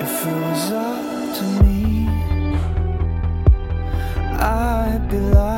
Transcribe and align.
If 0.00 0.26
it 0.26 0.32
was 0.32 0.72
up 0.72 1.34
to 1.38 1.44
me, 1.64 2.06
I'd 4.38 5.08
be 5.10 5.18
like. 5.18 5.57